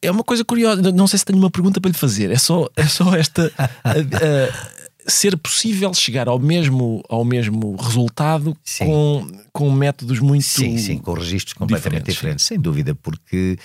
[0.01, 2.31] É uma coisa curiosa, não sei se tenho uma pergunta para lhe fazer.
[2.31, 3.51] É só, é só esta.
[3.57, 4.73] ah,
[5.07, 8.85] ser possível chegar ao mesmo, ao mesmo resultado Sim.
[8.85, 10.43] com, com métodos muito.
[10.43, 13.57] Sim, sim, com registros completamente diferentes, diferentes, sem dúvida, porque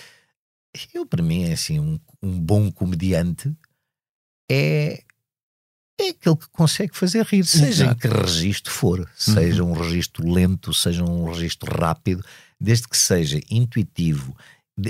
[0.93, 3.53] eu, para mim, é assim, um, um bom comediante
[4.51, 5.03] é,
[6.01, 7.93] é aquele que consegue fazer rir, seja Exato.
[7.93, 12.25] em que registro for, seja um registro lento, seja um registro rápido,
[12.61, 14.37] desde que seja intuitivo,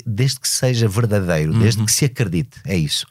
[0.07, 1.87] desde que seja verdadeiro, desde Uhum.
[1.87, 3.07] que se acredite, é isso.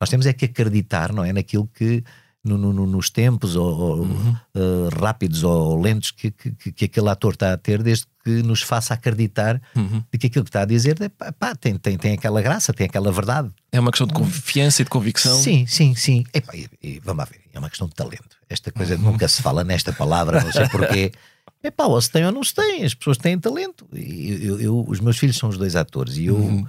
[0.00, 1.32] Nós temos é que acreditar, não é?
[1.32, 2.02] Naquilo que.
[2.46, 4.36] no- no- no- nos tempos ou, ou, Uhum.
[4.54, 8.42] eh, rápidos ou lentos que, que, que- que aquele ator está a ter, desde que
[8.42, 10.04] nos faça acreditar Uhum.
[10.12, 12.84] de que aquilo que está a dizer é, pá, tem, tem, tem aquela graça, tem
[12.84, 13.48] aquela verdade.
[13.72, 15.34] É uma questão de confiança e de convicção.
[15.40, 16.22] Sim, sim, sim.
[16.34, 18.36] Epá, e, e vamos lá ver, é uma questão de talento.
[18.46, 21.12] Esta coisa nunca se fala nesta palavra, não sei porquê.
[21.62, 23.86] É pá, ou se tem ou não se tem, as pessoas têm talento.
[23.92, 26.66] E eu, eu- os meus filhos são os dois atores e eu, Uhum.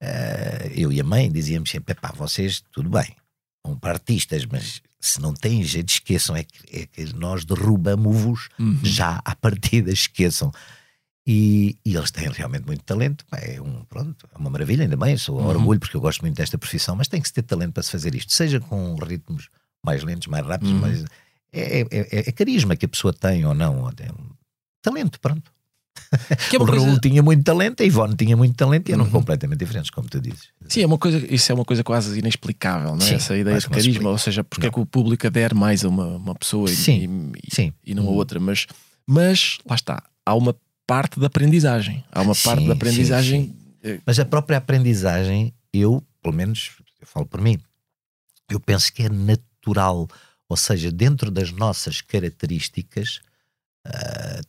[0.00, 3.14] eh, eu e a mãe dizíamos sempre: pá, vocês, tudo bem,
[3.66, 6.36] são para artistas, mas se não têm jeito, esqueçam.
[6.36, 8.78] É que, é que nós derrubamos-vos Uhum.
[8.82, 10.52] já à partida, esqueçam.
[11.28, 13.24] E, e eles têm realmente muito talento.
[13.32, 15.46] É, um, pronto, é uma maravilha, ainda bem, sou Uhum.
[15.48, 17.90] orgulho porque eu gosto muito desta profissão, mas tem que se ter talento para se
[17.90, 19.48] fazer isto, seja com ritmos
[19.84, 20.80] mais lentos, mais rápidos, Uhum.
[20.80, 21.04] mais.
[21.58, 23.90] É, é, é- é carisma que a pessoa tem ou não.
[23.92, 24.30] tem um
[24.82, 25.50] talento, pronto.
[26.50, 28.92] Que é o uma coisa- Raul tinha muito talento, a Ivone tinha muito talento e
[28.92, 29.10] eram Uhum.
[29.10, 30.50] completamente diferentes, como tu dizes.
[30.68, 33.08] Sim, é uma coisa, isso é uma coisa quase inexplicável, não é?
[33.08, 34.08] Sim, Essa ideia de não carisma, explica.
[34.10, 37.32] ou seja, porque é que o público adere mais a uma, uma pessoa e- Sim,
[37.42, 37.72] e, sim.
[37.84, 38.66] e não a outra, mas,
[39.06, 40.54] mas lá está, há uma
[40.86, 45.52] parte da aprendizagem, há uma parte Sim, da sim, aprendizagem eh, Mas a própria aprendizagem,
[45.72, 47.58] eu, pelo menos, eu falo por mim,
[48.50, 50.06] eu penso que é natural.
[50.48, 53.20] Ou seja, dentro das nossas características,
[53.84, 54.40] ah,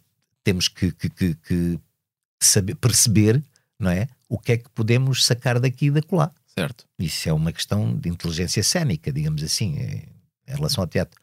[0.43, 1.79] temos que, que- que- que
[2.41, 3.43] saber, perceber
[3.79, 4.07] não é?
[4.29, 6.31] o que é que podemos sacar daqui e da colar.
[6.55, 6.85] certo.
[6.99, 10.05] Isso é uma questão de inteligência cénica, digamos assim, é-
[10.47, 11.19] em relação ao teatro.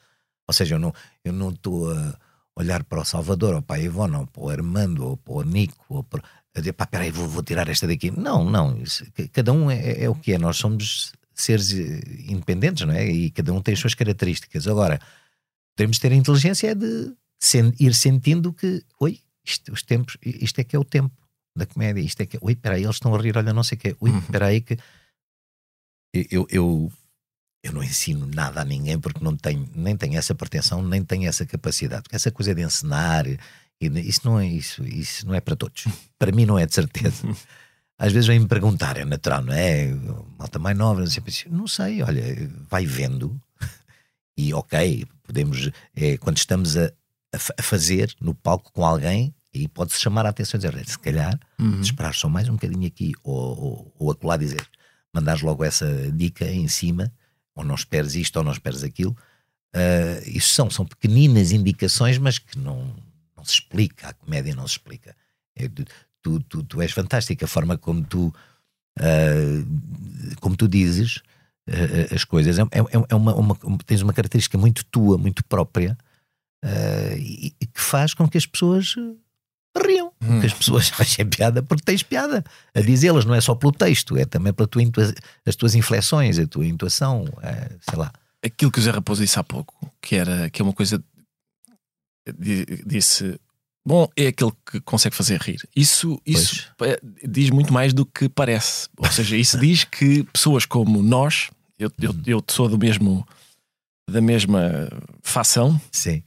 [0.46, 0.92] Ou seja, eu não
[1.24, 2.16] eu não estou a
[2.56, 5.42] olhar para o Salvador, ou para a Ivone, ou para o Armando, ou para o
[5.42, 6.22] Nico, ou para,
[6.54, 8.10] a dizer, pá, peraí, vou, vou tirar esta daqui.
[8.12, 12.00] Não, não, isso- ca- cada um é, é o que é, nós somos seres eh,
[12.28, 13.06] independentes, não é?
[13.06, 14.66] E cada um tem as suas características.
[14.66, 15.00] Agora,
[15.76, 17.12] temos de ter a inteligência é de
[17.80, 21.14] ir sentindo que, oi, isto, os tempos, isto é que é o tempo
[21.56, 23.80] da comédia, isto é que, oi, peraí, eles estão a rir, olha, não sei o
[23.80, 24.20] quê, ui, Uhum.
[24.22, 24.78] peraí que
[26.30, 26.92] eu, eu,
[27.62, 31.28] eu não ensino nada a ninguém porque não tenho, nem tenho essa pretensão, nem tenho
[31.28, 32.02] essa capacidade.
[32.04, 33.24] Porque essa coisa de ensinar,
[33.80, 35.84] isso não é isso, isso não é para todos.
[36.18, 37.26] Para mim não é de certeza.
[37.98, 39.86] Às vezes vêm-me perguntar, é natural, não é?
[40.38, 42.22] Malta mais nova, não sei, não sei, olha,
[42.68, 43.40] vai vendo
[44.36, 46.90] e ok, podemos, é, quando estamos a,
[47.32, 50.74] a fa- a fazer no palco com alguém, e pode-se chamar a atenção e dizer,
[50.74, 51.80] "Olha, se calhar Uhum.
[51.80, 54.66] esperar só mais um bocadinho aqui, ou, ou, ou acolá dizer,
[55.12, 57.12] mandares logo essa dica em cima,
[57.54, 59.16] ou não esperes isto, ou não esperes aquilo.
[59.72, 62.96] Ah, isso são, são pequeninas indicações, mas que não,
[63.36, 65.14] não se explica, a comédia não se explica.
[65.54, 65.68] É
[66.24, 68.34] tu, tu, tu és fantástica, a forma como tu,
[68.98, 71.22] ah, como tu dizes
[71.68, 75.96] ah, as coisas, é, é- é uma, uma- tens uma característica muito tua, muito própria,
[76.64, 78.96] ah, e, e que faz com que as pessoas
[79.76, 80.40] riam, Hum.
[80.40, 82.42] que as pessoas achem piada porque tens piada
[82.74, 84.82] a dizê-las, não é só pelo texto, é também pela tua
[85.46, 88.10] as tuas inflexões, a tua intuação, é, sei lá.
[88.42, 91.02] Aquilo que o Zé Raposo disse há pouco, que, era, que é uma coisa.
[92.38, 93.38] di- Disse.
[93.86, 95.60] Bom, é aquele que consegue fazer rir.
[95.76, 96.66] Isso, isso
[97.22, 98.88] diz muito mais do que parece.
[98.96, 103.26] Ou seja, isso diz que pessoas como nós, eu, eu, eu sou do mesmo,
[104.10, 104.88] da mesma
[105.22, 106.22] facção, Sim,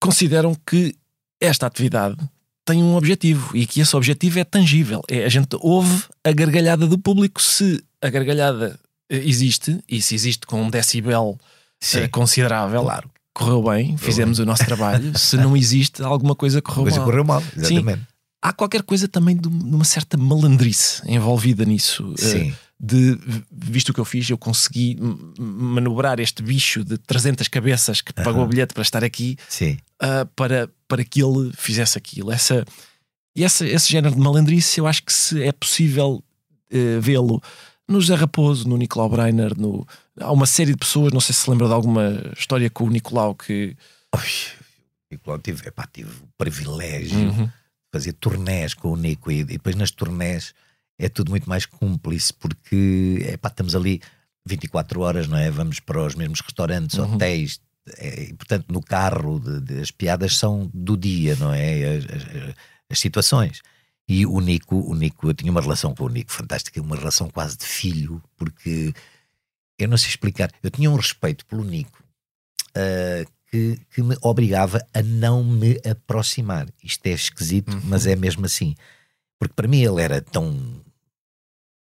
[0.00, 0.94] consideram que
[1.40, 2.16] esta atividade
[2.64, 5.02] tem um objetivo e que esse objetivo é tangível.
[5.08, 7.42] É a gente ouve a gargalhada do público.
[7.42, 8.78] Se a gargalhada
[9.10, 11.36] eh, existe e se existe com um decibel
[11.94, 13.10] eh, considerável, Claro.
[13.34, 15.16] Correu bem, fizemos o nosso trabalho.
[15.18, 17.06] se não existe, alguma coisa correu Coisa mal.
[17.06, 18.02] correu mal, exatamente.
[18.44, 22.12] Há qualquer coisa também de uma certa malandrice envolvida nisso.
[22.18, 22.54] eh, Sim.
[22.80, 23.16] de
[23.52, 24.98] visto o que eu fiz, eu consegui
[25.38, 29.76] manobrar este bicho de 300 cabeças que pagou o bilhete para estar aqui Sim.
[30.00, 32.32] ah, para, para que ele fizesse aquilo.
[32.32, 32.64] Essa,
[33.36, 36.22] e essa, esse género de malandrice, eu acho que se é possível
[36.70, 37.40] eh, vê-lo
[37.88, 39.86] no José Raposo, no Nicolau Breiner, no,
[40.20, 42.90] há uma série de pessoas, não sei se se lembra de alguma história com o
[42.90, 43.76] Nicolau que.
[45.10, 47.44] Nicolau, tive, epá, tive o privilégio Uhum.
[47.46, 47.52] de
[47.92, 50.54] fazer turnés com o Nico e, e depois nas turnés
[50.98, 54.00] é tudo muito mais cúmplice porque epá, estamos ali
[54.46, 55.50] 24 horas, não é?
[55.50, 57.14] Vamos para os mesmos restaurantes, Uhum.
[57.14, 57.60] hotéis,
[57.98, 61.96] é, e, portanto no carro de- de- as piadas são do dia, não é?
[61.96, 62.54] As, as-
[62.90, 63.60] as situações.
[64.08, 67.28] E o Nico, o Nico, eu tinha uma relação com o Nico fantástica, uma relação
[67.30, 68.92] quase de filho, porque
[69.84, 72.02] eu não sei explicar, eu tinha um respeito pelo Nico
[72.74, 76.66] ah, que, que me obrigava a não me aproximar.
[76.82, 77.80] Isto é esquisito, Uhum.
[77.84, 78.74] mas é mesmo assim.
[79.38, 80.80] Porque para mim ele era tão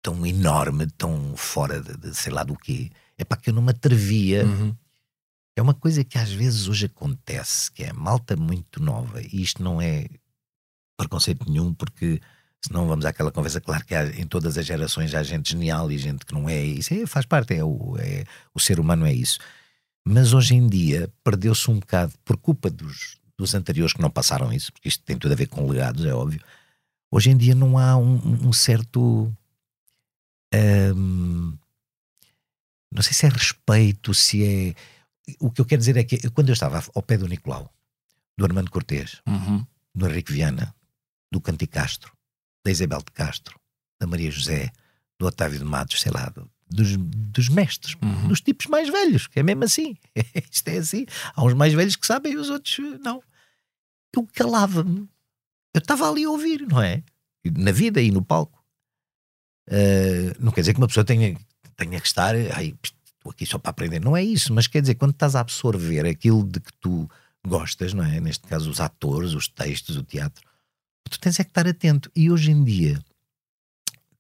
[0.02, 2.90] tão enorme, tão fora de, de sei lá do quê.
[3.18, 4.46] É para que eu não me atrevia.
[4.46, 4.74] Uhum.
[5.58, 9.62] É uma coisa que às vezes hoje acontece, que é malta muito nova, e isto
[9.62, 10.06] não é
[10.96, 12.22] preconceito nenhum, porque
[12.66, 15.98] senão vamos àquela conversa, claro que há, em todas as gerações há gente genial e
[15.98, 19.14] gente que não é, isso é, faz parte, é o, é, o ser humano é
[19.14, 19.40] isso.
[20.06, 24.52] Mas hoje em dia perdeu-se um bocado, por culpa dos, dos anteriores que não passaram
[24.54, 26.42] isso, porque isto tem tudo a ver com legados, é óbvio.
[27.12, 29.32] Hoje em dia não há um, um certo.
[30.96, 31.58] hum,
[32.92, 34.76] não sei se é respeito, se é.
[35.40, 37.70] O que eu quero dizer é que quando eu estava ao pé do Nicolau,
[38.38, 39.66] do Armando Cortês, Uhum.
[39.94, 40.74] do Henrique Viana,
[41.32, 42.14] do Canti Castro,
[42.68, 43.58] da Isabel de Castro,
[44.00, 44.72] da Maria José,
[45.18, 48.28] do Otávio de Matos, sei lá, do- dos, dos mestres, Uhum.
[48.28, 49.96] dos tipos mais velhos, que é mesmo assim.
[50.52, 51.06] Isto é assim.
[51.34, 53.24] Há uns mais velhos que sabem e os outros não.
[54.14, 55.08] Eu calava-me.
[55.74, 57.04] Eu estava ali a ouvir, não é?
[57.58, 58.62] Na vida e no palco.
[59.70, 61.38] Eh, não quer dizer que uma pessoa tenha,
[61.76, 64.00] tenha que estar, ai, estou aqui só para aprender.
[64.02, 67.10] Não é isso, mas quer dizer, quando estás a absorver aquilo de que tu
[67.46, 68.20] gostas, não é?
[68.20, 70.44] Neste caso, os atores, os textos, o teatro,
[71.10, 72.12] tu tens é que estar atento.
[72.16, 73.04] E hoje em dia,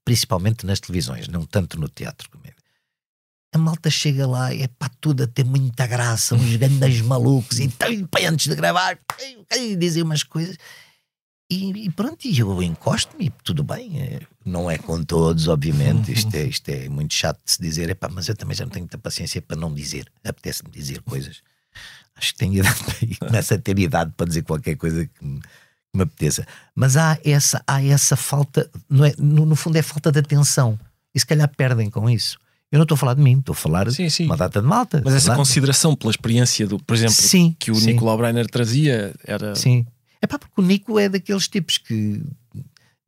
[0.05, 2.53] principalmente nas televisões, não tanto no teatro, como é,
[3.53, 7.59] a malta chega lá e é para tudo a ter muita graça, uns grandes malucos,
[7.59, 7.87] e pá,
[8.27, 8.99] antes de gravar,
[9.55, 10.57] e dizer umas coisas.
[11.49, 14.01] E, e pronto, e eu encosto-me, e tudo bem.
[14.01, 16.11] é, não é com todos, obviamente.
[16.11, 18.71] Isto é, isto é muito chato de se dizer, epá, mas eu também já não
[18.71, 20.11] tenho muita paciência para não dizer.
[20.25, 21.41] Apetece-me dizer coisas.
[22.15, 25.41] Acho que tenho idade para começo a ter idade para dizer qualquer coisa que me,
[25.97, 26.45] me apeteça.
[26.75, 30.79] Mas há essa, há essa falta, não é, no, no fundo é falta de atenção.
[31.13, 32.37] E se calhar perdem com isso.
[32.71, 34.23] Eu não estou a falar de mim, estou a falar Sim, sim.
[34.23, 35.01] de uma data de malta.
[35.03, 35.37] Mas essa lá.
[35.37, 37.93] consideração pela experiência do, por exemplo, Sim, que o sim.
[37.93, 39.55] Nicolau Breiner trazia era.
[39.55, 39.85] Sim.
[40.21, 42.21] É pá, porque o Nico é daqueles tipos que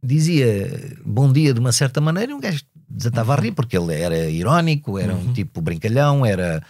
[0.02, 3.94] dizia bom dia de uma certa maneira e um gajo desatava a rir porque ele
[3.94, 6.64] era irónico, era um tipo brincalhão, era.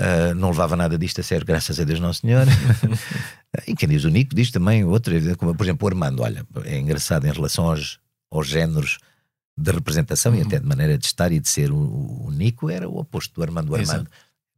[0.00, 2.46] Ah, não levava nada disto a sério, graças a Deus, não senhor.
[3.68, 6.22] e quem diz o Nico diz também outra, como por exemplo o Armando.
[6.22, 8.98] Olha, é engraçado em relação aos, aos géneros
[9.58, 11.70] de representação e até de maneira de estar e de ser.
[11.70, 13.72] O, o Nico era o oposto do Armando.
[13.72, 13.76] O.
[13.76, 14.08] Armando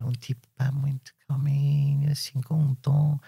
[0.00, 3.18] era um tipo pá, muito calminho, assim com um tom.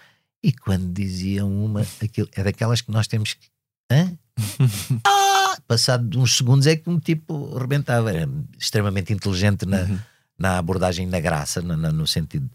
[0.41, 3.47] E quando diziam uma, aquilo, é daquelas que nós temos que.
[3.91, 4.17] Hã?
[5.05, 5.57] ah!
[5.67, 8.09] Passado uns segundos é que um tipo rebentava.
[8.09, 9.99] Era extremamente inteligente na, Uhum.
[10.37, 12.49] Na abordagem na graça, na- na- no sentido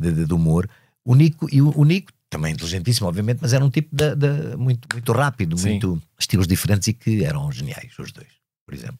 [0.00, 0.68] de, de- de humor.
[1.04, 4.56] O Nico, e o, o Nico, também inteligentíssimo, obviamente, mas era um tipo da- da-
[4.56, 5.70] muito, muito rápido, Sim.
[5.70, 8.28] muito estilos diferentes e que eram geniais, os dois,
[8.66, 8.98] por exemplo.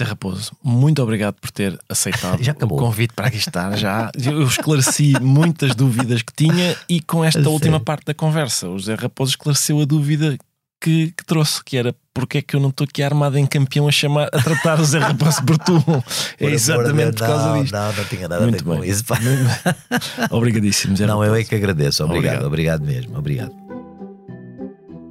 [0.00, 3.76] Zé Raposo, muito obrigado por ter aceitado Já o convite para aqui estar.
[3.76, 7.84] Já eu esclareci muitas dúvidas que tinha e com esta última sério?
[7.84, 10.38] parte da conversa, o Zé Raposo esclareceu a dúvida
[10.88, 13.86] que, que trouxe, que era porque é que eu não estou aqui armado em campeão
[13.86, 15.74] a chamar a tratar o Zé Raposo por tu.
[16.40, 17.74] É exatamente por causa não, disto.
[17.74, 18.90] Não, não tinha nada a Muito ver com bem.
[18.90, 19.04] isso.
[19.04, 19.18] pá.
[20.30, 22.02] Obrigadíssimo, Zé Não, eu é que agradeço.
[22.04, 22.80] Obrigado, Obrigado.
[22.80, 23.18] obrigado mesmo.
[23.18, 23.67] Obrigado.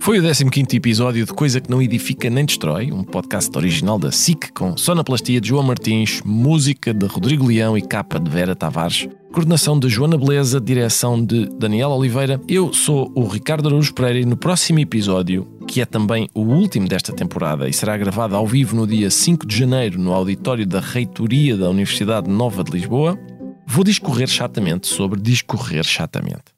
[0.07, 4.09] Foi o 15 episódio de Coisa que Não Edifica Nem Destrói, um podcast original da
[4.09, 9.09] SIC com sonoplastia de João Martins, música de Rodrigo Leão e capa de Vera Tavares,
[9.33, 12.39] coordenação de Joana Beleza, direção de Daniel Oliveira.
[12.47, 16.87] Eu sou o Ricardo Araújo Pereira e no próximo episódio, que é também o último
[16.87, 20.79] desta temporada e será gravado ao vivo no dia 5 de janeiro no auditório da
[20.79, 23.19] Reitoria da Universidade Nova de Lisboa,
[23.67, 26.56] vou discorrer chatamente sobre discorrer chatamente.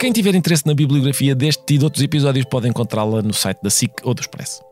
[0.00, 3.68] Quem tiver interesse na bibliografia deste e de outros episódios pode encontrá-la no site da
[3.68, 4.69] SIC ou do Expresso.